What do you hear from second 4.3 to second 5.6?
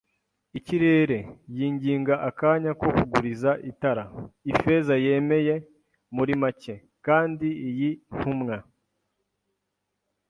Ifeza yemeye